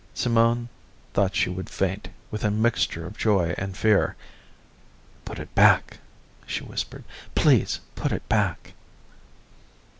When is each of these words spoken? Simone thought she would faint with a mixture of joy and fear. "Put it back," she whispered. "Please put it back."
Simone 0.15 0.67
thought 1.13 1.35
she 1.35 1.47
would 1.51 1.69
faint 1.69 2.09
with 2.31 2.43
a 2.43 2.49
mixture 2.49 3.05
of 3.05 3.19
joy 3.19 3.53
and 3.59 3.77
fear. 3.77 4.15
"Put 5.25 5.37
it 5.37 5.53
back," 5.53 5.99
she 6.47 6.63
whispered. 6.63 7.03
"Please 7.35 7.79
put 7.93 8.11
it 8.11 8.27
back." 8.27 8.73